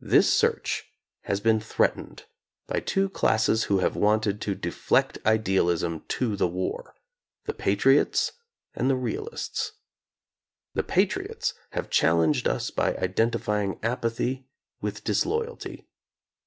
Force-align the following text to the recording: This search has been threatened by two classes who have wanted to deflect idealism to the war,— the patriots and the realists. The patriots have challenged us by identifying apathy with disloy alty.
This 0.00 0.32
search 0.32 0.86
has 1.24 1.38
been 1.40 1.60
threatened 1.60 2.24
by 2.66 2.80
two 2.80 3.10
classes 3.10 3.64
who 3.64 3.80
have 3.80 3.94
wanted 3.94 4.40
to 4.40 4.54
deflect 4.54 5.18
idealism 5.26 6.02
to 6.08 6.34
the 6.34 6.48
war,— 6.48 6.94
the 7.44 7.52
patriots 7.52 8.32
and 8.74 8.88
the 8.88 8.96
realists. 8.96 9.72
The 10.72 10.82
patriots 10.82 11.52
have 11.72 11.90
challenged 11.90 12.48
us 12.48 12.70
by 12.70 12.94
identifying 12.96 13.78
apathy 13.82 14.48
with 14.80 15.04
disloy 15.04 15.44
alty. 15.44 15.84